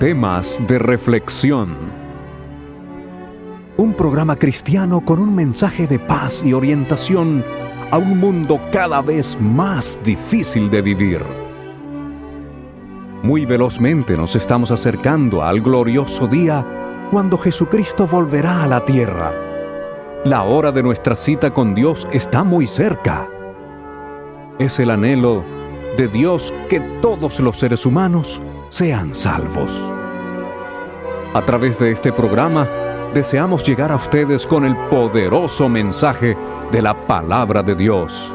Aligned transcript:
Temas 0.00 0.62
de 0.66 0.78
reflexión. 0.78 1.76
Un 3.76 3.92
programa 3.92 4.34
cristiano 4.34 5.04
con 5.04 5.18
un 5.18 5.34
mensaje 5.34 5.86
de 5.86 5.98
paz 5.98 6.42
y 6.42 6.54
orientación 6.54 7.44
a 7.90 7.98
un 7.98 8.16
mundo 8.18 8.58
cada 8.72 9.02
vez 9.02 9.36
más 9.38 10.00
difícil 10.02 10.70
de 10.70 10.80
vivir. 10.80 11.22
Muy 13.22 13.44
velozmente 13.44 14.16
nos 14.16 14.34
estamos 14.36 14.70
acercando 14.70 15.42
al 15.42 15.60
glorioso 15.60 16.26
día 16.26 16.66
cuando 17.10 17.36
Jesucristo 17.36 18.06
volverá 18.06 18.62
a 18.62 18.68
la 18.68 18.82
tierra. 18.86 19.34
La 20.24 20.44
hora 20.44 20.72
de 20.72 20.82
nuestra 20.82 21.14
cita 21.14 21.52
con 21.52 21.74
Dios 21.74 22.08
está 22.10 22.42
muy 22.42 22.66
cerca. 22.66 23.28
Es 24.58 24.80
el 24.80 24.92
anhelo 24.92 25.44
de 25.98 26.08
Dios 26.08 26.54
que 26.70 26.80
todos 27.02 27.38
los 27.38 27.58
seres 27.58 27.84
humanos 27.84 28.40
sean 28.70 29.14
salvos. 29.14 29.78
A 31.34 31.44
través 31.44 31.78
de 31.78 31.92
este 31.92 32.12
programa 32.12 32.68
deseamos 33.12 33.64
llegar 33.64 33.92
a 33.92 33.96
ustedes 33.96 34.46
con 34.46 34.64
el 34.64 34.76
poderoso 34.88 35.68
mensaje 35.68 36.36
de 36.70 36.80
la 36.80 37.06
palabra 37.06 37.62
de 37.62 37.74
Dios, 37.74 38.32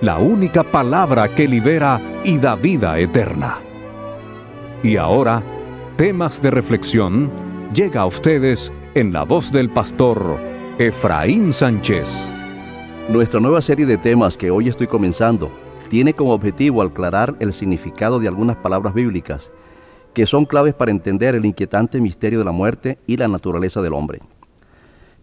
la 0.00 0.18
única 0.18 0.62
palabra 0.62 1.34
que 1.34 1.48
libera 1.48 2.00
y 2.24 2.38
da 2.38 2.54
vida 2.54 2.98
eterna. 2.98 3.58
Y 4.82 4.96
ahora, 4.96 5.42
temas 5.96 6.40
de 6.40 6.52
reflexión 6.52 7.30
llega 7.74 8.02
a 8.02 8.06
ustedes 8.06 8.72
en 8.94 9.12
la 9.12 9.24
voz 9.24 9.50
del 9.50 9.68
pastor 9.68 10.38
Efraín 10.78 11.52
Sánchez. 11.52 12.32
Nuestra 13.08 13.40
nueva 13.40 13.60
serie 13.60 13.86
de 13.86 13.98
temas 13.98 14.38
que 14.38 14.50
hoy 14.50 14.68
estoy 14.68 14.86
comenzando 14.86 15.50
tiene 15.88 16.14
como 16.14 16.32
objetivo 16.32 16.82
aclarar 16.82 17.34
el 17.40 17.52
significado 17.52 18.18
de 18.18 18.28
algunas 18.28 18.56
palabras 18.56 18.94
bíblicas 18.94 19.50
que 20.16 20.24
son 20.24 20.46
claves 20.46 20.72
para 20.72 20.90
entender 20.90 21.34
el 21.34 21.44
inquietante 21.44 22.00
misterio 22.00 22.38
de 22.38 22.46
la 22.46 22.50
muerte 22.50 22.96
y 23.06 23.18
la 23.18 23.28
naturaleza 23.28 23.82
del 23.82 23.92
hombre. 23.92 24.20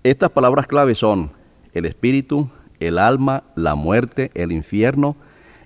Estas 0.03 0.29
palabras 0.29 0.67
claves 0.67 0.99
son 0.99 1.31
el 1.73 1.87
espíritu, 1.87 2.47
el 2.79 2.99
alma, 2.99 3.41
la 3.55 3.73
muerte, 3.73 4.29
el 4.35 4.51
infierno, 4.51 5.15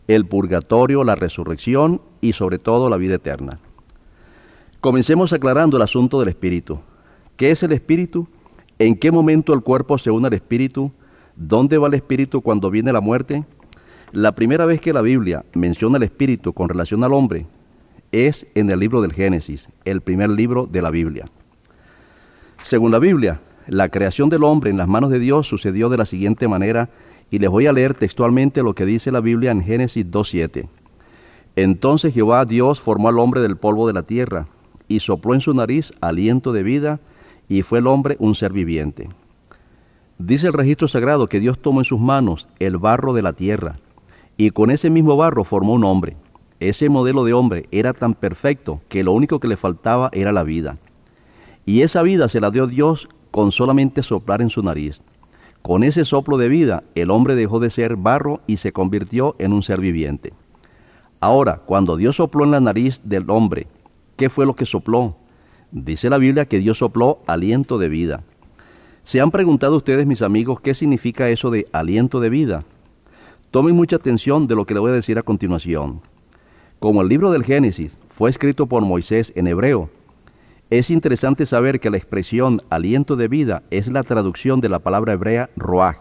el 0.07 0.25
purgatorio, 0.25 1.03
la 1.03 1.15
resurrección 1.15 1.99
y 2.21 2.31
sobre 2.31 2.57
todo 2.57 2.89
la 2.89 2.95
vida 2.95 3.15
eterna. 3.15 3.59
Comencemos 4.79 5.33
aclarando 5.33 5.75
el 5.75 5.83
asunto 5.83 6.21
del 6.21 6.29
espíritu. 6.29 6.79
¿Qué 7.35 7.51
es 7.51 7.61
el 7.63 7.73
espíritu? 7.73 8.29
¿En 8.79 8.95
qué 8.95 9.11
momento 9.11 9.53
el 9.53 9.59
cuerpo 9.59 9.97
se 9.97 10.09
une 10.09 10.27
al 10.27 10.35
espíritu? 10.35 10.89
¿Dónde 11.35 11.77
va 11.77 11.89
el 11.89 11.95
espíritu 11.95 12.41
cuando 12.41 12.71
viene 12.71 12.93
la 12.93 13.01
muerte? 13.01 13.43
La 14.13 14.31
primera 14.35 14.65
vez 14.65 14.79
que 14.79 14.93
la 14.93 15.01
Biblia 15.01 15.43
menciona 15.53 15.97
el 15.97 16.03
espíritu 16.03 16.53
con 16.53 16.69
relación 16.69 17.03
al 17.03 17.11
hombre 17.11 17.45
es 18.11 18.47
en 18.55 18.69
el 18.69 18.79
libro 18.79 19.01
del 19.01 19.13
Génesis, 19.13 19.69
el 19.85 20.01
primer 20.01 20.29
libro 20.29 20.65
de 20.65 20.81
la 20.81 20.89
Biblia. 20.89 21.29
Según 22.61 22.91
la 22.91 22.99
Biblia, 22.99 23.39
la 23.67 23.89
creación 23.89 24.29
del 24.29 24.43
hombre 24.43 24.69
en 24.69 24.77
las 24.77 24.87
manos 24.87 25.09
de 25.09 25.19
Dios 25.19 25.47
sucedió 25.47 25.89
de 25.89 25.97
la 25.97 26.05
siguiente 26.05 26.47
manera, 26.47 26.89
y 27.29 27.39
les 27.39 27.49
voy 27.49 27.67
a 27.67 27.73
leer 27.73 27.93
textualmente 27.93 28.63
lo 28.63 28.73
que 28.73 28.85
dice 28.85 29.11
la 29.11 29.19
Biblia 29.19 29.51
en 29.51 29.63
Génesis 29.63 30.05
2.7. 30.05 30.67
Entonces 31.57 32.13
Jehová 32.13 32.45
Dios 32.45 32.79
formó 32.79 33.09
al 33.09 33.19
hombre 33.19 33.41
del 33.41 33.57
polvo 33.57 33.87
de 33.87 33.93
la 33.93 34.03
tierra, 34.03 34.47
y 34.87 35.01
sopló 35.01 35.33
en 35.33 35.41
su 35.41 35.53
nariz 35.53 35.93
aliento 35.99 36.53
de 36.53 36.63
vida, 36.63 36.99
y 37.49 37.61
fue 37.61 37.79
el 37.79 37.87
hombre 37.87 38.15
un 38.19 38.35
ser 38.35 38.53
viviente. 38.53 39.09
Dice 40.17 40.47
el 40.47 40.53
registro 40.53 40.87
sagrado 40.87 41.27
que 41.27 41.39
Dios 41.39 41.59
tomó 41.59 41.81
en 41.81 41.85
sus 41.85 41.99
manos 41.99 42.47
el 42.59 42.77
barro 42.77 43.13
de 43.13 43.21
la 43.21 43.33
tierra, 43.33 43.79
y 44.37 44.51
con 44.51 44.71
ese 44.71 44.89
mismo 44.89 45.17
barro 45.17 45.43
formó 45.43 45.73
un 45.73 45.83
hombre. 45.83 46.15
Ese 46.59 46.89
modelo 46.89 47.23
de 47.23 47.33
hombre 47.33 47.67
era 47.71 47.93
tan 47.93 48.15
perfecto 48.15 48.81
que 48.89 49.03
lo 49.03 49.11
único 49.11 49.39
que 49.39 49.47
le 49.47 49.57
faltaba 49.57 50.09
era 50.11 50.31
la 50.31 50.43
vida. 50.43 50.77
Y 51.65 51.81
esa 51.81 52.01
vida 52.01 52.29
se 52.29 52.41
la 52.41 52.49
dio 52.49 52.65
Dios 52.65 53.09
con 53.29 53.51
solamente 53.51 54.01
soplar 54.01 54.41
en 54.41 54.49
su 54.49 54.63
nariz. 54.63 55.01
Con 55.61 55.83
ese 55.83 56.05
soplo 56.05 56.37
de 56.37 56.47
vida, 56.47 56.83
el 56.95 57.11
hombre 57.11 57.35
dejó 57.35 57.59
de 57.59 57.69
ser 57.69 57.95
barro 57.95 58.41
y 58.47 58.57
se 58.57 58.71
convirtió 58.71 59.35
en 59.37 59.53
un 59.53 59.61
ser 59.61 59.79
viviente. 59.81 60.33
Ahora, 61.19 61.61
cuando 61.65 61.97
Dios 61.97 62.15
sopló 62.15 62.43
en 62.43 62.51
la 62.51 62.59
nariz 62.59 63.01
del 63.03 63.29
hombre, 63.29 63.67
¿qué 64.15 64.29
fue 64.29 64.45
lo 64.45 64.55
que 64.55 64.65
sopló? 64.65 65.15
Dice 65.71 66.09
la 66.09 66.17
Biblia 66.17 66.45
que 66.45 66.59
Dios 66.59 66.77
sopló 66.77 67.19
aliento 67.27 67.77
de 67.77 67.89
vida. 67.89 68.23
¿Se 69.03 69.21
han 69.21 69.29
preguntado 69.29 69.75
ustedes, 69.75 70.07
mis 70.07 70.21
amigos, 70.21 70.59
qué 70.61 70.73
significa 70.73 71.29
eso 71.29 71.51
de 71.51 71.67
aliento 71.71 72.19
de 72.19 72.29
vida? 72.29 72.63
Tomen 73.51 73.75
mucha 73.75 73.97
atención 73.97 74.47
de 74.47 74.55
lo 74.55 74.65
que 74.65 74.73
le 74.73 74.79
voy 74.79 74.91
a 74.91 74.95
decir 74.95 75.17
a 75.17 75.23
continuación. 75.23 76.01
Como 76.79 77.01
el 77.01 77.09
libro 77.09 77.31
del 77.31 77.43
Génesis 77.43 77.97
fue 78.09 78.29
escrito 78.29 78.67
por 78.67 78.83
Moisés 78.83 79.33
en 79.35 79.47
hebreo, 79.47 79.89
es 80.69 80.91
interesante 80.91 81.47
saber 81.47 81.79
que 81.79 81.89
la 81.89 81.97
expresión 81.97 82.61
aliento 82.69 83.15
de 83.15 83.27
vida 83.27 83.63
es 83.71 83.87
la 83.87 84.03
traducción 84.03 84.61
de 84.61 84.69
la 84.69 84.77
palabra 84.77 85.13
hebrea 85.13 85.49
roach. 85.55 85.97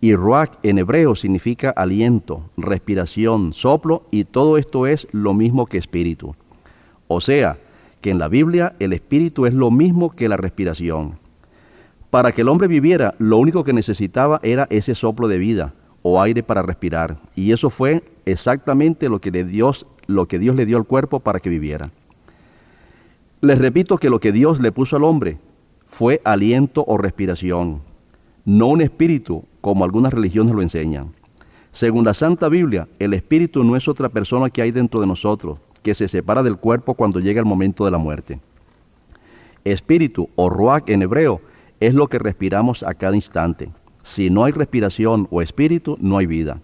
Y 0.00 0.14
roach 0.14 0.52
en 0.62 0.78
hebreo 0.78 1.14
significa 1.14 1.68
aliento, 1.70 2.48
respiración, 2.56 3.52
soplo 3.52 4.04
y 4.10 4.24
todo 4.24 4.56
esto 4.56 4.86
es 4.86 5.06
lo 5.12 5.34
mismo 5.34 5.66
que 5.66 5.76
espíritu. 5.76 6.34
O 7.06 7.20
sea, 7.20 7.58
que 8.00 8.10
en 8.10 8.18
la 8.18 8.28
Biblia 8.28 8.74
el 8.78 8.94
espíritu 8.94 9.44
es 9.44 9.52
lo 9.52 9.70
mismo 9.70 10.12
que 10.12 10.28
la 10.28 10.38
respiración. 10.38 11.18
Para 12.08 12.32
que 12.32 12.40
el 12.40 12.48
hombre 12.48 12.66
viviera, 12.66 13.14
lo 13.18 13.36
único 13.36 13.62
que 13.62 13.74
necesitaba 13.74 14.40
era 14.42 14.66
ese 14.70 14.94
soplo 14.94 15.28
de 15.28 15.38
vida, 15.38 15.74
o 16.02 16.20
aire 16.20 16.42
para 16.42 16.62
respirar. 16.62 17.16
Y 17.34 17.52
eso 17.52 17.70
fue 17.70 18.02
exactamente 18.26 19.08
lo 19.08 19.20
que, 19.20 19.30
Dios, 19.30 19.86
lo 20.06 20.26
que 20.26 20.38
Dios 20.38 20.56
le 20.56 20.66
dio 20.66 20.76
al 20.76 20.84
cuerpo 20.84 21.20
para 21.20 21.40
que 21.40 21.48
viviera. 21.48 21.90
Les 23.40 23.58
repito 23.58 23.98
que 23.98 24.10
lo 24.10 24.20
que 24.20 24.32
Dios 24.32 24.60
le 24.60 24.72
puso 24.72 24.96
al 24.96 25.04
hombre 25.04 25.38
fue 25.88 26.20
aliento 26.24 26.84
o 26.86 26.96
respiración, 26.96 27.80
no 28.44 28.68
un 28.68 28.80
espíritu 28.80 29.44
como 29.60 29.84
algunas 29.84 30.12
religiones 30.12 30.54
lo 30.54 30.62
enseñan. 30.62 31.12
Según 31.72 32.04
la 32.04 32.14
Santa 32.14 32.48
Biblia, 32.48 32.88
el 32.98 33.14
espíritu 33.14 33.64
no 33.64 33.76
es 33.76 33.88
otra 33.88 34.08
persona 34.08 34.50
que 34.50 34.62
hay 34.62 34.70
dentro 34.70 35.00
de 35.00 35.06
nosotros, 35.06 35.58
que 35.82 35.94
se 35.94 36.08
separa 36.08 36.42
del 36.42 36.56
cuerpo 36.56 36.94
cuando 36.94 37.18
llega 37.18 37.40
el 37.40 37.46
momento 37.46 37.84
de 37.84 37.90
la 37.90 37.98
muerte. 37.98 38.40
Espíritu 39.64 40.28
o 40.34 40.50
ruach 40.50 40.88
en 40.88 41.02
hebreo 41.02 41.40
es 41.80 41.94
lo 41.94 42.08
que 42.08 42.18
respiramos 42.18 42.82
a 42.82 42.94
cada 42.94 43.16
instante. 43.16 43.70
Si 44.02 44.30
no 44.30 44.44
hay 44.44 44.52
respiración 44.52 45.28
o 45.30 45.42
espíritu, 45.42 45.96
no 46.00 46.18
hay 46.18 46.26
vida. 46.26 46.60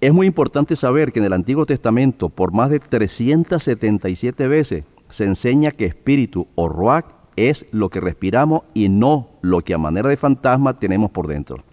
Es 0.00 0.12
muy 0.12 0.26
importante 0.26 0.76
saber 0.76 1.12
que 1.12 1.18
en 1.18 1.24
el 1.24 1.32
Antiguo 1.32 1.66
Testamento, 1.66 2.28
por 2.28 2.52
más 2.52 2.70
de 2.70 2.78
377 2.78 4.46
veces, 4.46 4.84
se 5.08 5.24
enseña 5.24 5.72
que 5.72 5.86
espíritu 5.86 6.46
o 6.54 6.68
ruach 6.68 7.06
es 7.34 7.66
lo 7.72 7.88
que 7.88 8.00
respiramos 8.00 8.62
y 8.74 8.88
no 8.88 9.28
lo 9.42 9.60
que 9.62 9.74
a 9.74 9.78
manera 9.78 10.08
de 10.08 10.16
fantasma 10.16 10.78
tenemos 10.78 11.10
por 11.10 11.26
dentro. 11.26 11.64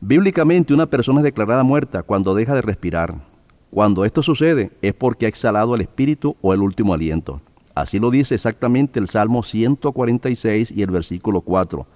Bíblicamente 0.00 0.74
una 0.74 0.86
persona 0.86 1.20
es 1.20 1.24
declarada 1.24 1.64
muerta 1.64 2.02
cuando 2.02 2.34
deja 2.34 2.54
de 2.54 2.62
respirar. 2.62 3.14
Cuando 3.70 4.04
esto 4.04 4.22
sucede 4.22 4.70
es 4.82 4.94
porque 4.94 5.26
ha 5.26 5.28
exhalado 5.28 5.74
el 5.74 5.80
espíritu 5.80 6.36
o 6.40 6.52
el 6.52 6.62
último 6.62 6.94
aliento. 6.94 7.40
Así 7.74 7.98
lo 7.98 8.10
dice 8.10 8.34
exactamente 8.34 8.98
el 8.98 9.08
Salmo 9.08 9.42
146 9.42 10.72
y 10.72 10.82
el 10.82 10.90
versículo 10.90 11.40
4 11.40 11.86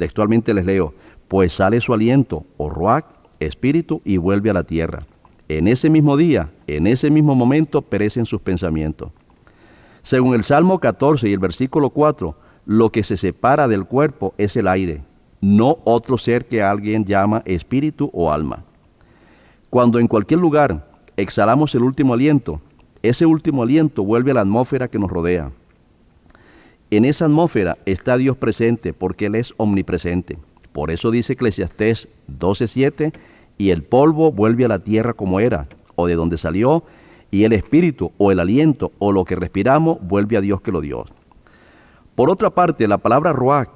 Textualmente 0.00 0.54
les 0.54 0.64
leo, 0.64 0.94
pues 1.28 1.52
sale 1.52 1.78
su 1.82 1.92
aliento, 1.92 2.46
o 2.56 2.70
ruach, 2.70 3.04
espíritu, 3.38 4.00
y 4.02 4.16
vuelve 4.16 4.48
a 4.48 4.54
la 4.54 4.64
tierra. 4.64 5.04
En 5.46 5.68
ese 5.68 5.90
mismo 5.90 6.16
día, 6.16 6.48
en 6.66 6.86
ese 6.86 7.10
mismo 7.10 7.34
momento, 7.34 7.82
perecen 7.82 8.24
sus 8.24 8.40
pensamientos. 8.40 9.10
Según 10.02 10.34
el 10.34 10.42
Salmo 10.42 10.78
14 10.78 11.28
y 11.28 11.34
el 11.34 11.38
versículo 11.38 11.90
4, 11.90 12.34
lo 12.64 12.88
que 12.88 13.02
se 13.02 13.18
separa 13.18 13.68
del 13.68 13.84
cuerpo 13.84 14.32
es 14.38 14.56
el 14.56 14.68
aire, 14.68 15.02
no 15.42 15.80
otro 15.84 16.16
ser 16.16 16.46
que 16.46 16.62
alguien 16.62 17.04
llama 17.04 17.42
espíritu 17.44 18.08
o 18.14 18.32
alma. 18.32 18.64
Cuando 19.68 19.98
en 19.98 20.08
cualquier 20.08 20.40
lugar 20.40 20.90
exhalamos 21.18 21.74
el 21.74 21.82
último 21.82 22.14
aliento, 22.14 22.62
ese 23.02 23.26
último 23.26 23.64
aliento 23.64 24.02
vuelve 24.02 24.30
a 24.30 24.34
la 24.34 24.40
atmósfera 24.40 24.88
que 24.88 24.98
nos 24.98 25.10
rodea. 25.10 25.52
En 26.92 27.04
esa 27.04 27.26
atmósfera 27.26 27.78
está 27.86 28.16
Dios 28.16 28.36
presente 28.36 28.92
porque 28.92 29.26
Él 29.26 29.36
es 29.36 29.54
omnipresente. 29.58 30.38
Por 30.72 30.90
eso 30.90 31.12
dice 31.12 31.34
Eclesiastés 31.34 32.08
12:7, 32.26 33.12
y 33.58 33.70
el 33.70 33.84
polvo 33.84 34.32
vuelve 34.32 34.64
a 34.64 34.68
la 34.68 34.80
tierra 34.80 35.12
como 35.12 35.38
era, 35.38 35.68
o 35.94 36.08
de 36.08 36.16
donde 36.16 36.36
salió, 36.36 36.82
y 37.30 37.44
el 37.44 37.52
espíritu 37.52 38.10
o 38.18 38.32
el 38.32 38.40
aliento 38.40 38.90
o 38.98 39.12
lo 39.12 39.24
que 39.24 39.36
respiramos 39.36 39.98
vuelve 40.00 40.36
a 40.36 40.40
Dios 40.40 40.62
que 40.62 40.72
lo 40.72 40.80
dio. 40.80 41.04
Por 42.16 42.28
otra 42.28 42.50
parte, 42.50 42.88
la 42.88 42.98
palabra 42.98 43.32
ruach, 43.32 43.68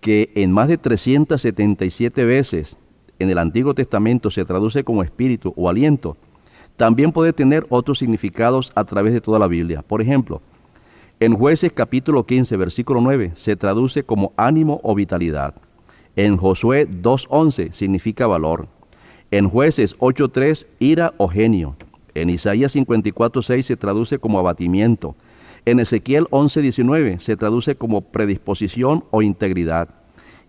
que 0.00 0.30
en 0.34 0.52
más 0.52 0.68
de 0.68 0.76
377 0.76 2.24
veces 2.26 2.76
en 3.18 3.30
el 3.30 3.38
Antiguo 3.38 3.72
Testamento 3.72 4.30
se 4.30 4.44
traduce 4.44 4.84
como 4.84 5.02
espíritu 5.02 5.54
o 5.56 5.70
aliento, 5.70 6.18
también 6.76 7.12
puede 7.12 7.32
tener 7.32 7.64
otros 7.70 7.98
significados 7.98 8.72
a 8.74 8.84
través 8.84 9.14
de 9.14 9.20
toda 9.22 9.38
la 9.38 9.46
Biblia. 9.46 9.82
Por 9.82 10.02
ejemplo, 10.02 10.42
en 11.24 11.34
jueces 11.34 11.70
capítulo 11.70 12.26
15, 12.26 12.56
versículo 12.56 13.00
9, 13.00 13.30
se 13.36 13.54
traduce 13.54 14.02
como 14.02 14.32
ánimo 14.36 14.80
o 14.82 14.92
vitalidad. 14.96 15.54
En 16.16 16.36
Josué 16.36 16.88
2.11 16.90 17.70
significa 17.70 18.26
valor. 18.26 18.66
En 19.30 19.48
jueces 19.48 19.96
8.3, 19.98 20.66
ira 20.80 21.14
o 21.18 21.28
genio. 21.28 21.76
En 22.16 22.28
Isaías 22.28 22.74
54.6 22.74 23.62
se 23.62 23.76
traduce 23.76 24.18
como 24.18 24.40
abatimiento. 24.40 25.14
En 25.64 25.78
Ezequiel 25.78 26.26
11:19 26.32 27.20
se 27.20 27.36
traduce 27.36 27.76
como 27.76 28.00
predisposición 28.00 29.04
o 29.12 29.22
integridad. 29.22 29.90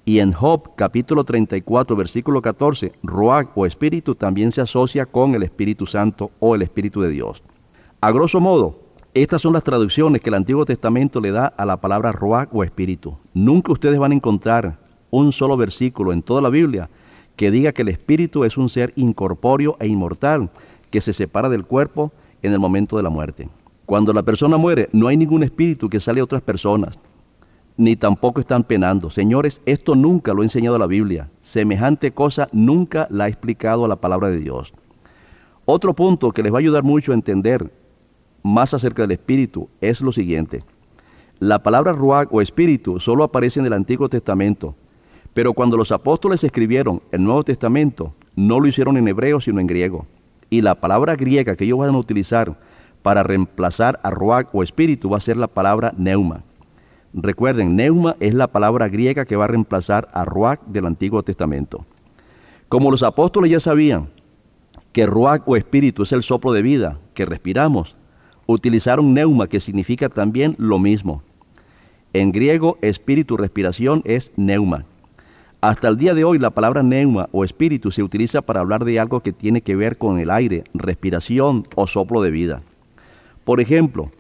Y 0.06 0.22
en 0.22 0.32
Job 0.32 0.72
capítulo 0.76 1.24
34 1.24 1.96
versículo 1.96 2.42
14, 2.42 2.94
Ruach 3.04 3.50
o 3.54 3.68
espíritu 3.68 4.16
también 4.16 4.52
se 4.52 4.62
asocia 4.62 5.06
con 5.06 5.36
el 5.36 5.44
Espíritu 5.44 5.86
Santo 5.86 6.32
o 6.40 6.56
el 6.56 6.64
Espíritu 6.64 7.00
de 7.02 7.10
Dios. 7.10 7.44
A 8.02 8.12
grosso 8.12 8.40
modo, 8.40 8.83
estas 9.14 9.42
son 9.42 9.54
las 9.54 9.64
traducciones 9.64 10.22
que 10.22 10.30
el 10.30 10.36
Antiguo 10.36 10.66
Testamento 10.66 11.22
le 11.22 11.32
da 11.32 11.46
a 11.46 11.66
la 11.66 11.78
palabra 11.78 12.12
Ruach 12.12 12.50
o 12.52 12.64
espíritu. 12.64 13.18
Nunca 13.34 13.72
ustedes 13.72 14.00
van 14.00 14.12
a 14.12 14.16
encontrar 14.16 14.80
un 15.12 15.32
solo 15.32 15.56
versículo 15.56 16.14
en 16.14 16.24
toda 16.24 16.42
la 16.42 16.50
Biblia 16.50 16.90
que 17.36 17.52
diga 17.52 17.72
que 17.72 17.84
el 17.84 17.90
espíritu 17.90 18.44
es 18.44 18.58
un 18.58 18.70
ser 18.70 18.92
incorpóreo 18.96 19.78
e 19.80 19.88
inmortal 19.88 20.50
que 20.90 21.02
se 21.02 21.14
separa 21.14 21.50
del 21.50 21.66
cuerpo 21.66 22.12
en 22.42 22.54
el 22.54 22.60
momento 22.60 22.98
de 22.98 23.04
la 23.04 23.10
muerte. 23.10 23.50
Cuando 23.86 24.14
la 24.14 24.24
persona 24.24 24.58
muere, 24.58 24.90
no 24.94 25.08
hay 25.08 25.18
ningún 25.18 25.44
espíritu 25.44 25.90
que 25.90 26.00
sale 26.00 26.22
a 26.22 26.24
otras 26.24 26.42
personas, 26.42 26.98
ni 27.78 27.96
tampoco 27.96 28.40
están 28.40 28.64
penando. 28.64 29.10
Señores, 29.10 29.62
esto 29.66 29.96
nunca 29.96 30.34
lo 30.34 30.42
ha 30.42 30.46
enseñado 30.46 30.80
la 30.80 30.88
Biblia. 30.88 31.30
Semejante 31.42 32.12
cosa 32.12 32.50
nunca 32.52 33.08
la 33.12 33.26
ha 33.26 33.28
explicado 33.28 33.86
a 33.86 33.88
la 33.88 33.98
palabra 33.98 34.30
de 34.30 34.40
Dios. 34.40 34.74
Otro 35.66 35.94
punto 35.94 36.32
que 36.32 36.42
les 36.42 36.52
va 36.52 36.58
a 36.58 36.60
ayudar 36.60 36.84
mucho 36.84 37.12
a 37.12 37.16
entender 37.16 37.72
más 38.44 38.74
acerca 38.74 39.04
del 39.04 39.12
espíritu 39.12 39.70
es 39.82 40.02
lo 40.02 40.12
siguiente. 40.12 40.64
La 41.40 41.64
palabra 41.64 41.94
ruach 41.94 42.28
o 42.32 42.42
espíritu 42.42 43.00
solo 43.00 43.24
aparece 43.24 43.60
en 43.60 43.66
el 43.66 43.74
Antiguo 43.74 44.10
Testamento, 44.10 44.76
pero 45.34 45.54
cuando 45.54 45.78
los 45.78 45.92
apóstoles 45.92 46.44
escribieron 46.44 47.02
el 47.12 47.24
Nuevo 47.24 47.44
Testamento, 47.44 48.14
no 48.36 48.60
lo 48.60 48.68
hicieron 48.68 48.98
en 48.98 49.08
hebreo, 49.08 49.42
sino 49.42 49.60
en 49.60 49.68
griego. 49.68 50.06
Y 50.50 50.62
la 50.62 50.76
palabra 50.76 51.16
griega 51.16 51.56
que 51.56 51.64
ellos 51.64 51.80
van 51.80 51.96
a 51.96 51.98
utilizar 51.98 52.56
para 53.02 53.24
reemplazar 53.24 54.00
a 54.04 54.12
Ruach 54.12 54.48
o 54.54 54.64
espíritu 54.64 55.10
va 55.10 55.18
a 55.18 55.22
ser 55.22 55.38
la 55.38 55.48
palabra 55.48 55.94
neuma. 55.98 56.44
Recuerden, 57.14 57.76
neuma 57.76 58.16
es 58.20 58.34
la 58.34 58.48
palabra 58.48 58.88
griega 58.88 59.26
que 59.26 59.36
va 59.36 59.46
a 59.46 59.48
reemplazar 59.48 60.10
a 60.14 60.26
Ruach 60.26 60.62
del 60.66 60.86
Antiguo 60.86 61.24
Testamento. 61.24 61.86
Como 62.70 62.90
los 62.90 63.04
apóstoles 63.04 63.52
ya 63.52 63.60
sabían 63.60 64.10
que 64.94 65.06
Ruach 65.06 65.44
o 65.46 65.56
espíritu 65.58 66.04
es 66.04 66.12
el 66.12 66.24
soplo 66.24 66.54
de 66.54 66.62
vida 66.62 67.00
que 67.14 67.26
respiramos, 67.26 67.96
utilizaron 68.46 69.14
neuma 69.14 69.48
que 69.48 69.60
significa 69.60 70.10
también 70.10 70.56
lo 70.58 70.80
mismo. 70.80 71.22
En 72.14 72.32
griego, 72.32 72.78
espíritu, 72.82 73.38
respiración 73.38 74.02
es 74.06 74.32
neuma. 74.36 74.86
Hasta 75.62 75.88
el 75.88 75.98
día 75.98 76.14
de 76.14 76.26
hoy 76.26 76.40
la 76.40 76.50
palabra 76.50 76.84
neuma 76.84 77.30
o 77.32 77.44
espíritu 77.46 77.90
se 77.90 78.04
utiliza 78.04 78.42
para 78.42 78.60
hablar 78.60 78.84
de 78.84 79.00
algo 79.00 79.22
que 79.22 79.32
tiene 79.32 79.62
que 79.62 79.76
ver 79.76 79.98
con 79.98 80.20
el 80.20 80.30
aire, 80.30 80.66
respiración 80.74 81.66
o 81.76 81.88
soplo 81.88 82.22
de 82.22 82.32
vida. 82.32 82.62
Por 83.46 83.62
ejemplo, 83.62 84.12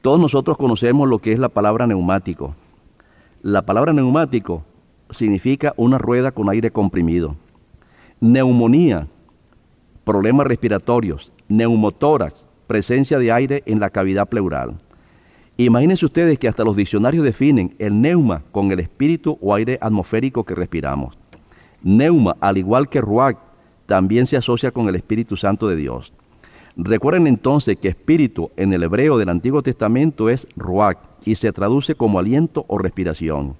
todos 0.00 0.18
nosotros 0.18 0.56
conocemos 0.56 1.08
lo 1.08 1.18
que 1.18 1.32
es 1.32 1.38
la 1.38 1.50
palabra 1.50 1.86
neumático. 1.86 2.54
La 3.42 3.66
palabra 3.66 3.92
neumático 3.92 4.64
significa 5.10 5.74
una 5.76 5.98
rueda 5.98 6.32
con 6.32 6.48
aire 6.48 6.70
comprimido. 6.70 7.36
Neumonía, 8.20 9.06
problemas 10.04 10.46
respiratorios. 10.46 11.32
Neumotórax, 11.48 12.44
presencia 12.70 13.18
de 13.18 13.32
aire 13.32 13.64
en 13.66 13.80
la 13.80 13.90
cavidad 13.90 14.28
pleural. 14.28 14.78
Imagínense 15.56 16.06
ustedes 16.06 16.38
que 16.38 16.46
hasta 16.46 16.62
los 16.62 16.76
diccionarios 16.76 17.24
definen 17.24 17.74
el 17.80 18.00
neuma 18.00 18.44
con 18.52 18.70
el 18.70 18.78
espíritu 18.78 19.36
o 19.40 19.52
aire 19.56 19.76
atmosférico 19.80 20.44
que 20.44 20.54
respiramos. 20.54 21.18
Neuma, 21.82 22.36
al 22.40 22.58
igual 22.58 22.88
que 22.88 23.00
ruach, 23.00 23.38
también 23.86 24.24
se 24.24 24.36
asocia 24.36 24.70
con 24.70 24.88
el 24.88 24.94
Espíritu 24.94 25.36
Santo 25.36 25.66
de 25.66 25.74
Dios. 25.74 26.12
Recuerden 26.76 27.26
entonces 27.26 27.76
que 27.76 27.88
espíritu 27.88 28.52
en 28.56 28.72
el 28.72 28.84
hebreo 28.84 29.18
del 29.18 29.30
Antiguo 29.30 29.64
Testamento 29.64 30.28
es 30.28 30.46
ruach 30.54 30.98
y 31.24 31.34
se 31.34 31.52
traduce 31.52 31.96
como 31.96 32.20
aliento 32.20 32.66
o 32.68 32.78
respiración. 32.78 33.56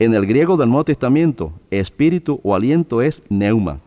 En 0.00 0.14
el 0.14 0.26
griego 0.26 0.56
del 0.56 0.68
Nuevo 0.68 0.84
Testamento, 0.84 1.52
espíritu 1.70 2.40
o 2.42 2.56
aliento 2.56 3.02
es 3.02 3.22
neuma. 3.28 3.78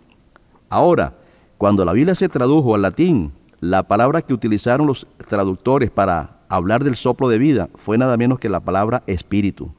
Ahora, 0.70 1.16
cuando 1.58 1.84
la 1.84 1.92
Biblia 1.92 2.16
se 2.16 2.30
tradujo 2.30 2.74
al 2.74 2.84
latín, 2.84 3.34
la 3.62 3.84
palabra 3.84 4.22
que 4.22 4.34
utilizaron 4.34 4.88
los 4.88 5.08
traductores 5.28 5.92
para 5.92 6.38
hablar 6.48 6.84
del 6.84 6.96
soplo 6.96 7.28
de 7.30 7.38
vida 7.38 7.70
fue 7.76 7.98
nada 7.98 8.16
menos 8.18 8.40
que 8.40 8.50
la 8.50 8.62
palabra 8.62 9.04
espíritu. 9.06 9.72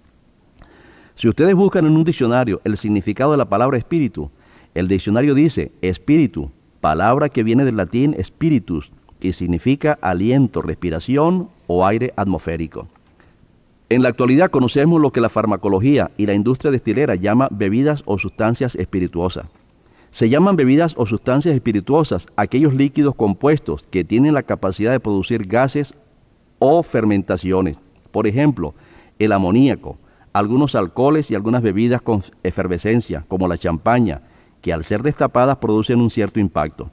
Si 1.14 1.28
ustedes 1.28 1.54
buscan 1.54 1.86
en 1.86 1.96
un 1.96 2.04
diccionario 2.04 2.60
el 2.64 2.76
significado 2.76 3.32
de 3.32 3.38
la 3.38 3.48
palabra 3.48 3.78
espíritu, 3.78 4.30
el 4.74 4.88
diccionario 4.88 5.34
dice 5.34 5.72
espíritu, 5.82 6.50
palabra 6.80 7.28
que 7.28 7.42
viene 7.42 7.64
del 7.64 7.76
latín 7.76 8.16
spiritus 8.22 8.92
y 9.20 9.32
significa 9.32 9.98
aliento, 10.00 10.62
respiración 10.62 11.48
o 11.66 11.86
aire 11.86 12.12
atmosférico. 12.16 12.88
En 13.88 14.02
la 14.02 14.10
actualidad 14.10 14.50
conocemos 14.50 15.00
lo 15.00 15.10
que 15.10 15.20
la 15.20 15.28
farmacología 15.28 16.10
y 16.16 16.26
la 16.26 16.34
industria 16.34 16.70
destilera 16.70 17.16
llama 17.16 17.48
bebidas 17.50 18.02
o 18.06 18.18
sustancias 18.18 18.76
espirituosas. 18.76 19.46
Se 20.10 20.28
llaman 20.28 20.56
bebidas 20.56 20.94
o 20.96 21.06
sustancias 21.06 21.54
espirituosas 21.54 22.26
aquellos 22.36 22.74
líquidos 22.74 23.14
compuestos 23.14 23.84
que 23.90 24.04
tienen 24.04 24.34
la 24.34 24.42
capacidad 24.42 24.90
de 24.90 25.00
producir 25.00 25.46
gases 25.46 25.94
o 26.58 26.82
fermentaciones. 26.82 27.78
Por 28.10 28.26
ejemplo, 28.26 28.74
el 29.20 29.32
amoníaco, 29.32 29.98
algunos 30.32 30.74
alcoholes 30.74 31.30
y 31.30 31.34
algunas 31.34 31.62
bebidas 31.62 32.02
con 32.02 32.24
efervescencia, 32.42 33.24
como 33.28 33.46
la 33.46 33.56
champaña, 33.56 34.22
que 34.62 34.72
al 34.72 34.84
ser 34.84 35.02
destapadas 35.02 35.56
producen 35.58 36.00
un 36.00 36.10
cierto 36.10 36.40
impacto. 36.40 36.90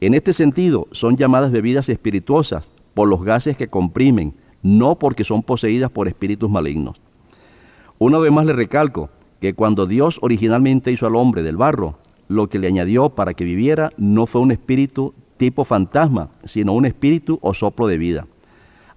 En 0.00 0.14
este 0.14 0.32
sentido, 0.32 0.88
son 0.92 1.16
llamadas 1.16 1.50
bebidas 1.50 1.88
espirituosas 1.88 2.70
por 2.94 3.08
los 3.08 3.22
gases 3.22 3.56
que 3.56 3.68
comprimen, 3.68 4.34
no 4.62 4.98
porque 4.98 5.24
son 5.24 5.42
poseídas 5.42 5.90
por 5.90 6.08
espíritus 6.08 6.50
malignos. 6.50 7.00
Una 7.98 8.18
vez 8.18 8.32
más 8.32 8.46
le 8.46 8.52
recalco 8.52 9.10
que 9.40 9.54
cuando 9.54 9.86
Dios 9.86 10.18
originalmente 10.22 10.90
hizo 10.90 11.06
al 11.06 11.16
hombre 11.16 11.42
del 11.42 11.56
barro, 11.56 11.98
lo 12.28 12.48
que 12.48 12.58
le 12.58 12.68
añadió 12.68 13.10
para 13.10 13.34
que 13.34 13.44
viviera 13.44 13.92
no 13.96 14.26
fue 14.26 14.40
un 14.40 14.50
espíritu 14.50 15.14
tipo 15.36 15.64
fantasma, 15.64 16.30
sino 16.44 16.72
un 16.72 16.86
espíritu 16.86 17.38
o 17.42 17.54
soplo 17.54 17.86
de 17.86 17.98
vida. 17.98 18.26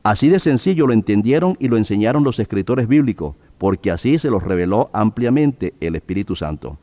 Así 0.04 0.30
de 0.30 0.40
sencillo 0.40 0.88
lo 0.88 0.94
entendieron 0.94 1.58
y 1.60 1.68
lo 1.68 1.78
enseñaron 1.78 2.24
los 2.24 2.40
escritores 2.40 2.88
bíblicos, 2.88 3.36
porque 3.58 3.92
así 3.92 4.18
se 4.18 4.30
los 4.30 4.44
reveló 4.44 4.90
ampliamente 4.94 5.74
el 5.82 5.96
Espíritu 5.96 6.36
Santo. 6.36 6.78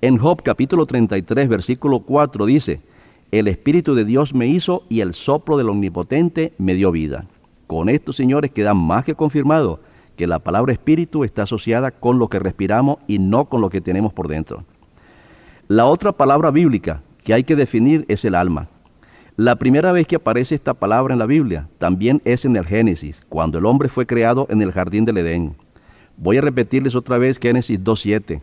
En 0.00 0.16
Job 0.16 0.42
capítulo 0.42 0.86
33, 0.86 1.48
versículo 1.48 2.00
4 2.00 2.46
dice, 2.46 2.80
El 3.30 3.46
Espíritu 3.46 3.94
de 3.94 4.04
Dios 4.04 4.34
me 4.34 4.46
hizo 4.46 4.84
y 4.88 5.00
el 5.00 5.12
soplo 5.12 5.58
del 5.58 5.68
Omnipotente 5.68 6.54
me 6.56 6.74
dio 6.74 6.90
vida. 6.90 7.26
Con 7.66 7.90
esto, 7.90 8.14
señores, 8.14 8.52
queda 8.52 8.72
más 8.72 9.04
que 9.04 9.14
confirmado 9.14 9.80
que 10.16 10.26
la 10.26 10.38
palabra 10.38 10.72
espíritu 10.72 11.22
está 11.22 11.42
asociada 11.42 11.90
con 11.90 12.18
lo 12.18 12.28
que 12.28 12.38
respiramos 12.38 12.98
y 13.06 13.18
no 13.18 13.44
con 13.44 13.60
lo 13.60 13.68
que 13.70 13.80
tenemos 13.80 14.12
por 14.12 14.26
dentro. 14.26 14.64
La 15.68 15.86
otra 15.86 16.12
palabra 16.12 16.50
bíblica 16.50 17.02
que 17.22 17.34
hay 17.34 17.44
que 17.44 17.54
definir 17.54 18.04
es 18.08 18.24
el 18.24 18.34
alma. 18.34 18.68
La 19.36 19.56
primera 19.56 19.92
vez 19.92 20.06
que 20.06 20.16
aparece 20.16 20.54
esta 20.54 20.74
palabra 20.74 21.14
en 21.14 21.18
la 21.18 21.26
Biblia 21.26 21.68
también 21.78 22.20
es 22.24 22.44
en 22.44 22.56
el 22.56 22.64
Génesis, 22.64 23.20
cuando 23.28 23.58
el 23.58 23.66
hombre 23.66 23.88
fue 23.88 24.06
creado 24.06 24.46
en 24.50 24.62
el 24.62 24.72
jardín 24.72 25.04
del 25.04 25.18
Edén. 25.18 25.54
Voy 26.16 26.38
a 26.38 26.40
repetirles 26.40 26.94
otra 26.94 27.18
vez 27.18 27.38
Génesis 27.38 27.78
2.7 27.78 28.40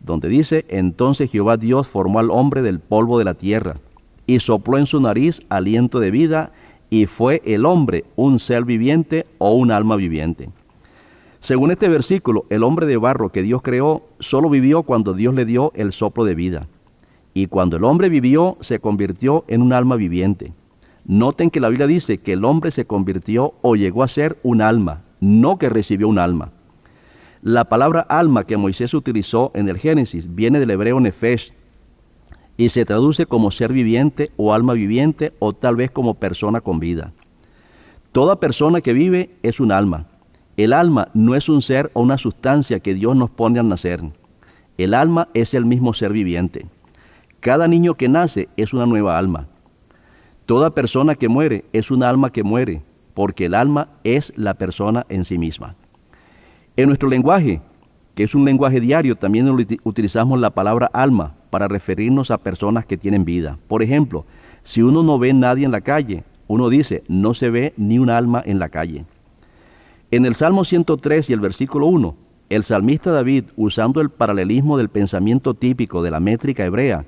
donde 0.00 0.28
dice, 0.28 0.64
entonces 0.68 1.30
Jehová 1.30 1.56
Dios 1.56 1.88
formó 1.88 2.18
al 2.18 2.30
hombre 2.30 2.62
del 2.62 2.80
polvo 2.80 3.18
de 3.18 3.24
la 3.24 3.34
tierra, 3.34 3.76
y 4.26 4.40
sopló 4.40 4.78
en 4.78 4.86
su 4.86 5.00
nariz 5.00 5.42
aliento 5.48 6.00
de 6.00 6.10
vida, 6.10 6.52
y 6.90 7.06
fue 7.06 7.42
el 7.44 7.66
hombre 7.66 8.04
un 8.14 8.38
ser 8.38 8.64
viviente 8.64 9.26
o 9.38 9.52
un 9.54 9.70
alma 9.70 9.96
viviente. 9.96 10.50
Según 11.46 11.70
este 11.70 11.88
versículo, 11.88 12.44
el 12.50 12.64
hombre 12.64 12.86
de 12.86 12.96
barro 12.96 13.30
que 13.30 13.40
Dios 13.40 13.62
creó 13.62 14.02
solo 14.18 14.50
vivió 14.50 14.82
cuando 14.82 15.14
Dios 15.14 15.32
le 15.32 15.44
dio 15.44 15.70
el 15.76 15.92
soplo 15.92 16.24
de 16.24 16.34
vida. 16.34 16.66
Y 17.34 17.46
cuando 17.46 17.76
el 17.76 17.84
hombre 17.84 18.08
vivió, 18.08 18.56
se 18.62 18.80
convirtió 18.80 19.44
en 19.46 19.62
un 19.62 19.72
alma 19.72 19.94
viviente. 19.94 20.54
Noten 21.04 21.52
que 21.52 21.60
la 21.60 21.68
Biblia 21.68 21.86
dice 21.86 22.18
que 22.18 22.32
el 22.32 22.44
hombre 22.44 22.72
se 22.72 22.84
convirtió 22.84 23.54
o 23.62 23.76
llegó 23.76 24.02
a 24.02 24.08
ser 24.08 24.40
un 24.42 24.60
alma, 24.60 25.04
no 25.20 25.56
que 25.56 25.68
recibió 25.68 26.08
un 26.08 26.18
alma. 26.18 26.50
La 27.42 27.66
palabra 27.66 28.00
alma 28.00 28.42
que 28.42 28.56
Moisés 28.56 28.92
utilizó 28.92 29.52
en 29.54 29.68
el 29.68 29.78
Génesis 29.78 30.34
viene 30.34 30.58
del 30.58 30.72
hebreo 30.72 30.98
nefesh 30.98 31.52
y 32.56 32.70
se 32.70 32.84
traduce 32.84 33.26
como 33.26 33.52
ser 33.52 33.72
viviente 33.72 34.32
o 34.36 34.52
alma 34.52 34.72
viviente 34.72 35.32
o 35.38 35.52
tal 35.52 35.76
vez 35.76 35.92
como 35.92 36.14
persona 36.14 36.60
con 36.60 36.80
vida. 36.80 37.12
Toda 38.10 38.40
persona 38.40 38.80
que 38.80 38.92
vive 38.92 39.30
es 39.44 39.60
un 39.60 39.70
alma. 39.70 40.08
El 40.56 40.72
alma 40.72 41.08
no 41.12 41.34
es 41.34 41.50
un 41.50 41.60
ser 41.60 41.90
o 41.92 42.00
una 42.00 42.16
sustancia 42.16 42.80
que 42.80 42.94
Dios 42.94 43.14
nos 43.14 43.28
pone 43.28 43.58
al 43.58 43.68
nacer. 43.68 44.02
El 44.78 44.94
alma 44.94 45.28
es 45.34 45.52
el 45.52 45.66
mismo 45.66 45.92
ser 45.92 46.12
viviente. 46.12 46.66
Cada 47.40 47.68
niño 47.68 47.94
que 47.94 48.08
nace 48.08 48.48
es 48.56 48.72
una 48.72 48.86
nueva 48.86 49.18
alma. 49.18 49.48
Toda 50.46 50.74
persona 50.74 51.14
que 51.14 51.28
muere 51.28 51.66
es 51.74 51.90
un 51.90 52.02
alma 52.02 52.32
que 52.32 52.42
muere, 52.42 52.82
porque 53.12 53.46
el 53.46 53.54
alma 53.54 53.88
es 54.02 54.32
la 54.36 54.54
persona 54.54 55.04
en 55.10 55.26
sí 55.26 55.36
misma. 55.36 55.74
En 56.76 56.88
nuestro 56.88 57.10
lenguaje, 57.10 57.60
que 58.14 58.22
es 58.22 58.34
un 58.34 58.46
lenguaje 58.46 58.80
diario, 58.80 59.14
también 59.14 59.48
utilizamos 59.82 60.40
la 60.40 60.50
palabra 60.50 60.88
alma 60.94 61.34
para 61.50 61.68
referirnos 61.68 62.30
a 62.30 62.38
personas 62.38 62.86
que 62.86 62.96
tienen 62.96 63.26
vida. 63.26 63.58
Por 63.68 63.82
ejemplo, 63.82 64.24
si 64.62 64.80
uno 64.80 65.02
no 65.02 65.18
ve 65.18 65.30
a 65.30 65.34
nadie 65.34 65.66
en 65.66 65.72
la 65.72 65.82
calle, 65.82 66.24
uno 66.48 66.70
dice, 66.70 67.02
no 67.08 67.34
se 67.34 67.50
ve 67.50 67.74
ni 67.76 67.98
un 67.98 68.08
alma 68.08 68.42
en 68.44 68.58
la 68.58 68.70
calle. 68.70 69.04
En 70.12 70.24
el 70.24 70.36
Salmo 70.36 70.64
103 70.64 71.30
y 71.30 71.32
el 71.32 71.40
versículo 71.40 71.86
1, 71.86 72.16
el 72.48 72.62
salmista 72.62 73.10
David, 73.10 73.46
usando 73.56 74.00
el 74.00 74.10
paralelismo 74.10 74.78
del 74.78 74.88
pensamiento 74.88 75.54
típico 75.54 76.00
de 76.00 76.12
la 76.12 76.20
métrica 76.20 76.64
hebrea, 76.64 77.06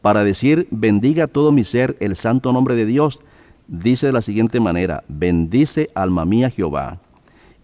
para 0.00 0.22
decir, 0.22 0.68
bendiga 0.70 1.26
todo 1.26 1.50
mi 1.50 1.64
ser 1.64 1.96
el 1.98 2.14
santo 2.14 2.52
nombre 2.52 2.76
de 2.76 2.86
Dios, 2.86 3.18
dice 3.66 4.06
de 4.06 4.12
la 4.12 4.22
siguiente 4.22 4.60
manera, 4.60 5.02
bendice 5.08 5.90
alma 5.96 6.24
mía 6.24 6.48
Jehová. 6.48 7.00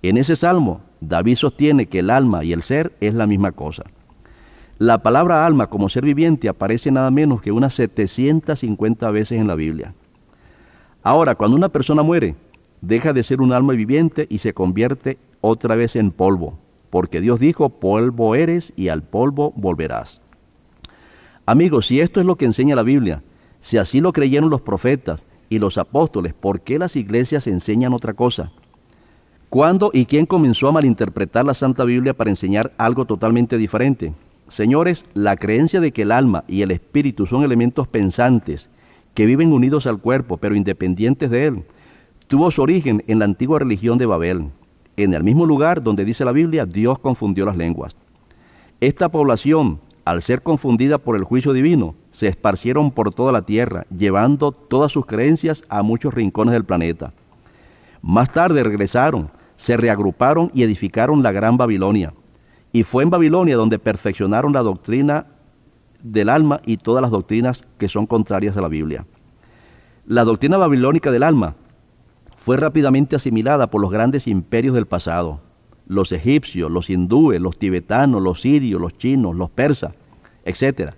En 0.02 0.16
ese 0.16 0.34
salmo, 0.34 0.80
David 1.00 1.36
sostiene 1.36 1.86
que 1.86 2.00
el 2.00 2.10
alma 2.10 2.42
y 2.42 2.52
el 2.52 2.62
ser 2.62 2.92
es 3.00 3.14
la 3.14 3.28
misma 3.28 3.52
cosa. 3.52 3.84
La 4.78 5.04
palabra 5.04 5.46
alma 5.46 5.68
como 5.68 5.88
ser 5.90 6.04
viviente 6.04 6.48
aparece 6.48 6.90
nada 6.90 7.12
menos 7.12 7.40
que 7.40 7.52
unas 7.52 7.74
750 7.74 9.08
veces 9.12 9.38
en 9.38 9.46
la 9.46 9.54
Biblia. 9.54 9.94
Ahora, 11.04 11.36
cuando 11.36 11.56
una 11.56 11.68
persona 11.68 12.02
muere, 12.02 12.34
deja 12.82 13.14
de 13.14 13.22
ser 13.22 13.40
un 13.40 13.52
alma 13.52 13.72
viviente 13.72 14.26
y 14.28 14.38
se 14.38 14.52
convierte 14.52 15.18
otra 15.40 15.76
vez 15.76 15.96
en 15.96 16.10
polvo, 16.10 16.58
porque 16.90 17.20
Dios 17.20 17.40
dijo, 17.40 17.70
polvo 17.70 18.34
eres 18.34 18.74
y 18.76 18.88
al 18.88 19.02
polvo 19.02 19.52
volverás. 19.56 20.20
Amigos, 21.46 21.86
si 21.86 22.00
esto 22.00 22.20
es 22.20 22.26
lo 22.26 22.36
que 22.36 22.44
enseña 22.44 22.76
la 22.76 22.82
Biblia, 22.82 23.22
si 23.60 23.78
así 23.78 24.00
lo 24.00 24.12
creyeron 24.12 24.50
los 24.50 24.60
profetas 24.60 25.24
y 25.48 25.58
los 25.58 25.78
apóstoles, 25.78 26.34
¿por 26.34 26.60
qué 26.60 26.78
las 26.78 26.96
iglesias 26.96 27.46
enseñan 27.46 27.94
otra 27.94 28.14
cosa? 28.14 28.52
¿Cuándo 29.48 29.90
y 29.92 30.06
quién 30.06 30.26
comenzó 30.26 30.68
a 30.68 30.72
malinterpretar 30.72 31.44
la 31.44 31.54
Santa 31.54 31.84
Biblia 31.84 32.14
para 32.14 32.30
enseñar 32.30 32.72
algo 32.78 33.04
totalmente 33.04 33.58
diferente? 33.58 34.14
Señores, 34.48 35.04
la 35.14 35.36
creencia 35.36 35.80
de 35.80 35.92
que 35.92 36.02
el 36.02 36.12
alma 36.12 36.44
y 36.48 36.62
el 36.62 36.70
espíritu 36.70 37.26
son 37.26 37.44
elementos 37.44 37.86
pensantes 37.86 38.70
que 39.14 39.26
viven 39.26 39.52
unidos 39.52 39.86
al 39.86 39.98
cuerpo 39.98 40.38
pero 40.38 40.54
independientes 40.54 41.30
de 41.30 41.46
él, 41.46 41.64
tuvo 42.32 42.50
su 42.50 42.62
origen 42.62 43.04
en 43.08 43.18
la 43.18 43.26
antigua 43.26 43.58
religión 43.58 43.98
de 43.98 44.06
Babel, 44.06 44.46
en 44.96 45.12
el 45.12 45.22
mismo 45.22 45.44
lugar 45.44 45.82
donde 45.82 46.02
dice 46.02 46.24
la 46.24 46.32
Biblia, 46.32 46.64
Dios 46.64 46.98
confundió 46.98 47.44
las 47.44 47.58
lenguas. 47.58 47.94
Esta 48.80 49.10
población, 49.10 49.80
al 50.06 50.22
ser 50.22 50.40
confundida 50.40 50.96
por 50.96 51.14
el 51.14 51.24
juicio 51.24 51.52
divino, 51.52 51.94
se 52.10 52.28
esparcieron 52.28 52.90
por 52.90 53.12
toda 53.12 53.32
la 53.32 53.42
tierra, 53.42 53.84
llevando 53.94 54.50
todas 54.50 54.92
sus 54.92 55.04
creencias 55.04 55.62
a 55.68 55.82
muchos 55.82 56.14
rincones 56.14 56.54
del 56.54 56.64
planeta. 56.64 57.12
Más 58.00 58.32
tarde 58.32 58.64
regresaron, 58.64 59.28
se 59.58 59.76
reagruparon 59.76 60.50
y 60.54 60.62
edificaron 60.62 61.22
la 61.22 61.32
Gran 61.32 61.58
Babilonia. 61.58 62.14
Y 62.72 62.84
fue 62.84 63.02
en 63.02 63.10
Babilonia 63.10 63.56
donde 63.56 63.78
perfeccionaron 63.78 64.54
la 64.54 64.62
doctrina 64.62 65.26
del 66.02 66.30
alma 66.30 66.62
y 66.64 66.78
todas 66.78 67.02
las 67.02 67.10
doctrinas 67.10 67.66
que 67.76 67.90
son 67.90 68.06
contrarias 68.06 68.56
a 68.56 68.62
la 68.62 68.68
Biblia. 68.68 69.04
La 70.06 70.24
doctrina 70.24 70.56
babilónica 70.56 71.12
del 71.12 71.24
alma 71.24 71.56
fue 72.42 72.56
rápidamente 72.56 73.14
asimilada 73.14 73.68
por 73.68 73.80
los 73.80 73.92
grandes 73.92 74.26
imperios 74.26 74.74
del 74.74 74.86
pasado, 74.86 75.38
los 75.86 76.10
egipcios, 76.10 76.72
los 76.72 76.90
hindúes, 76.90 77.40
los 77.40 77.56
tibetanos, 77.56 78.20
los 78.20 78.40
sirios, 78.40 78.80
los 78.80 78.98
chinos, 78.98 79.36
los 79.36 79.48
persas, 79.48 79.94
etc. 80.44 80.94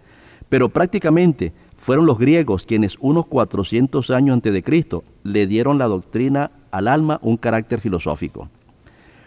Pero 0.49 0.71
prácticamente 0.71 1.53
fueron 1.77 2.07
los 2.07 2.17
griegos 2.19 2.65
quienes 2.65 2.97
unos 2.99 3.27
400 3.27 4.09
años 4.09 4.33
antes 4.33 4.55
de 4.55 4.63
Cristo 4.63 5.05
le 5.23 5.47
dieron 5.47 5.77
la 5.77 5.87
doctrina 5.87 6.51
al 6.71 6.89
alma 6.89 7.19
un 7.21 7.37
carácter 7.37 7.79
filosófico. 7.79 8.49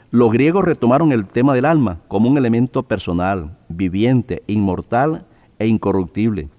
Los 0.09 0.31
griegos 0.31 0.65
retomaron 0.65 1.11
el 1.11 1.27
tema 1.27 1.53
del 1.53 1.65
alma 1.65 1.99
como 2.07 2.31
un 2.31 2.37
elemento 2.39 2.81
personal, 2.81 3.55
viviente, 3.69 4.41
inmortal 4.47 5.27
e 5.59 5.67
incorruptible. 5.67 6.49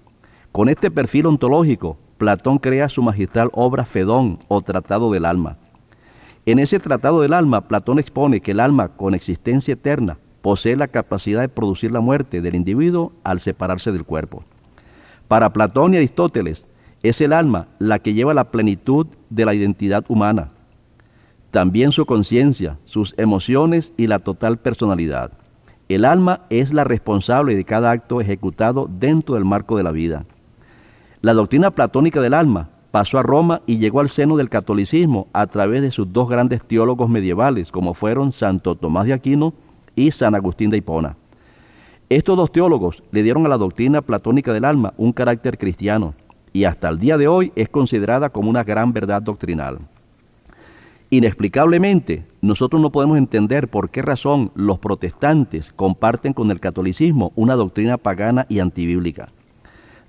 Con 0.53 0.69
este 0.69 0.89
perfil 0.89 1.25
ontológico, 1.25 1.97
Platón 2.19 2.57
crea 2.57 2.89
su 2.89 3.01
magistral 3.01 3.49
obra 3.53 3.85
Fedón 3.85 4.39
o 4.49 4.59
Tratado 4.59 5.09
del 5.09 5.23
Alma. 5.23 5.55
En 6.45 6.59
ese 6.59 6.77
Tratado 6.77 7.21
del 7.21 7.31
Alma, 7.31 7.61
Platón 7.69 7.97
expone 7.97 8.41
que 8.41 8.51
el 8.51 8.59
alma 8.59 8.89
con 8.89 9.15
existencia 9.15 9.71
eterna 9.71 10.17
posee 10.41 10.75
la 10.75 10.89
capacidad 10.89 11.39
de 11.39 11.47
producir 11.47 11.93
la 11.93 12.01
muerte 12.01 12.41
del 12.41 12.55
individuo 12.55 13.13
al 13.23 13.39
separarse 13.39 13.93
del 13.93 14.03
cuerpo. 14.03 14.43
Para 15.29 15.53
Platón 15.53 15.93
y 15.93 15.97
Aristóteles, 15.97 16.67
es 17.03 17.21
el 17.21 17.31
alma 17.31 17.67
la 17.79 17.99
que 17.99 18.13
lleva 18.13 18.33
la 18.33 18.51
plenitud 18.51 19.07
de 19.29 19.45
la 19.45 19.53
identidad 19.53 20.03
humana, 20.09 20.49
también 21.51 21.93
su 21.93 22.05
conciencia, 22.05 22.77
sus 22.83 23.15
emociones 23.17 23.93
y 23.95 24.07
la 24.07 24.19
total 24.19 24.57
personalidad. 24.57 25.31
El 25.87 26.03
alma 26.03 26.41
es 26.49 26.73
la 26.73 26.83
responsable 26.83 27.55
de 27.55 27.63
cada 27.63 27.91
acto 27.91 28.19
ejecutado 28.19 28.89
dentro 28.91 29.35
del 29.35 29.45
marco 29.45 29.77
de 29.77 29.83
la 29.83 29.91
vida. 29.91 30.25
La 31.21 31.33
doctrina 31.33 31.71
platónica 31.71 32.21
del 32.21 32.33
alma 32.33 32.69
pasó 32.91 33.19
a 33.19 33.23
Roma 33.23 33.61
y 33.65 33.77
llegó 33.77 33.99
al 33.99 34.07
seno 34.07 34.37
del 34.37 34.47
catolicismo 34.47 35.27
a 35.33 35.47
través 35.47 35.81
de 35.81 35.91
sus 35.91 36.13
dos 36.13 36.29
grandes 36.29 36.63
teólogos 36.63 37.09
medievales, 37.09 37.73
como 37.73 37.93
fueron 37.93 38.31
Santo 38.31 38.75
Tomás 38.75 39.05
de 39.05 39.11
Aquino 39.11 39.53
y 39.97 40.11
San 40.11 40.33
Agustín 40.33 40.69
de 40.69 40.77
Hipona. 40.77 41.17
Estos 42.07 42.37
dos 42.37 42.53
teólogos 42.53 43.03
le 43.11 43.21
dieron 43.21 43.45
a 43.45 43.49
la 43.49 43.57
doctrina 43.57 44.01
platónica 44.01 44.53
del 44.53 44.63
alma 44.63 44.93
un 44.95 45.11
carácter 45.11 45.57
cristiano 45.57 46.13
y 46.53 46.63
hasta 46.63 46.87
el 46.87 46.99
día 46.99 47.17
de 47.17 47.27
hoy 47.27 47.51
es 47.57 47.67
considerada 47.67 48.29
como 48.29 48.49
una 48.49 48.63
gran 48.63 48.93
verdad 48.93 49.21
doctrinal. 49.21 49.79
Inexplicablemente, 51.09 52.23
nosotros 52.39 52.81
no 52.81 52.91
podemos 52.91 53.17
entender 53.17 53.67
por 53.67 53.89
qué 53.89 54.01
razón 54.01 54.51
los 54.55 54.79
protestantes 54.79 55.73
comparten 55.73 56.31
con 56.31 56.49
el 56.49 56.61
catolicismo 56.61 57.33
una 57.35 57.55
doctrina 57.55 57.97
pagana 57.97 58.45
y 58.47 58.59
antibíblica. 58.59 59.33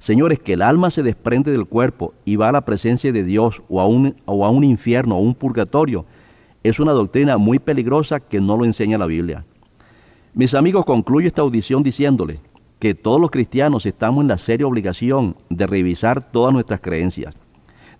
Señores, 0.01 0.39
que 0.39 0.55
el 0.55 0.63
alma 0.63 0.91
se 0.91 1.03
desprende 1.03 1.53
del 1.53 1.67
cuerpo 1.67 2.15
y 2.25 2.37
va 2.37 2.49
a 2.49 2.53
la 2.53 2.65
presencia 2.65 3.13
de 3.13 3.23
Dios 3.23 3.63
o 3.69 3.83
a 3.83 3.87
un, 3.87 4.17
o 4.25 4.47
a 4.47 4.51
un 4.51 4.65
infierno 4.65 5.17
o 5.17 5.21
un 5.21 5.35
purgatorio, 5.35 6.07
es 6.63 6.81
una 6.81 6.93
doctrina 6.93 7.37
muy 7.37 7.59
peligrosa 7.59 8.19
que 8.19 8.41
no 8.41 8.57
lo 8.57 8.65
enseña 8.65 8.97
la 8.97 9.05
Biblia. 9.05 9.45
Mis 10.33 10.55
amigos, 10.55 10.87
concluyo 10.87 11.29
esta 11.29 11.43
audición 11.43 11.83
diciéndoles 11.83 12.41
que 12.79 12.95
todos 12.95 13.21
los 13.21 13.31
cristianos 13.31 13.85
estamos 13.85 14.23
en 14.23 14.29
la 14.29 14.39
seria 14.39 14.67
obligación 14.67 15.37
de 15.51 15.67
revisar 15.67 16.33
todas 16.33 16.55
nuestras 16.55 16.81
creencias. 16.81 17.35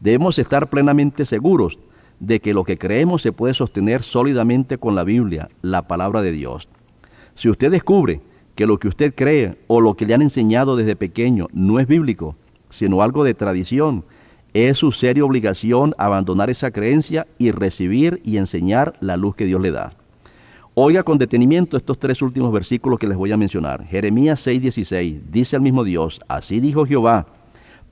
Debemos 0.01 0.39
estar 0.39 0.71
plenamente 0.71 1.27
seguros 1.27 1.79
de 2.19 2.41
que 2.41 2.55
lo 2.55 2.65
que 2.65 2.79
creemos 2.79 3.21
se 3.21 3.33
puede 3.33 3.53
sostener 3.53 4.03
sólidamente 4.03 4.79
con 4.79 4.95
la 4.95 5.05
Biblia, 5.05 5.51
la 5.61 5.83
palabra 5.87 6.23
de 6.23 6.33
Dios. 6.33 6.67
Si 7.35 7.51
usted 7.51 7.71
descubre 7.71 8.23
que 8.55 8.67
lo 8.67 8.79
que 8.79 8.89
usted 8.89 9.15
cree 9.15 9.59
o 9.67 9.81
lo 9.81 9.95
que 9.95 10.07
le 10.07 10.15
han 10.15 10.23
enseñado 10.23 10.77
desde 10.77 10.97
pequeño 10.97 11.49
no 11.53 11.81
es 11.81 11.87
bíblico, 11.87 12.37
sino 12.69 13.03
algo 13.03 13.25
de 13.25 13.35
tradición, 13.35 14.05
es 14.53 14.79
su 14.79 14.93
seria 14.93 15.25
obligación 15.25 15.95
abandonar 15.99 16.51
esa 16.51 16.71
creencia 16.71 17.27
y 17.39 17.53
recibir 17.53 18.21
y 18.25 18.37
enseñar 18.37 18.95
la 19.01 19.17
luz 19.17 19.37
que 19.37 19.47
Dios 19.47 19.61
le 19.61 19.71
da. 19.71 19.93
Oiga 20.75 21.03
con 21.03 21.19
detenimiento 21.19 21.77
estos 21.77 21.99
tres 21.99 22.23
últimos 22.23 22.53
versículos 22.53 22.99
que 22.99 23.07
les 23.07 23.17
voy 23.17 23.33
a 23.33 23.37
mencionar. 23.37 23.85
Jeremías 23.87 24.47
6:16 24.47 25.21
dice 25.31 25.57
el 25.57 25.63
mismo 25.63 25.85
Dios, 25.85 26.21
así 26.29 26.61
dijo 26.61 26.87
Jehová, 26.87 27.27